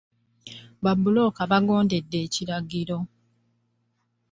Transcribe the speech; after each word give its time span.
Babbulooka 0.83 1.41
baagondedde 1.51 2.17
ekiragiro. 2.25 2.97